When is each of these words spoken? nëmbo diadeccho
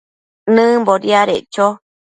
nëmbo 0.53 0.93
diadeccho 1.03 1.65